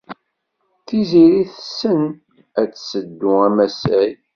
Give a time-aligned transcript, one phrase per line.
[0.85, 2.01] Tiziri tessen
[2.61, 4.11] ad tesseddu amsasay.